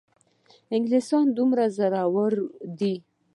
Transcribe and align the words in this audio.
انګلیسیان 0.75 1.27
دومره 1.37 1.63
زورور 1.77 2.33
دي. 2.79 2.93